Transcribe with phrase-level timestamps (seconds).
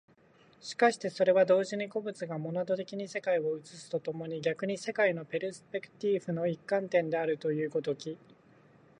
[0.59, 8.17] しかしてそれは同時に個物がモナド的に世界を映すと共に逆に世界のペルスペクティーフの一観点であるという如き、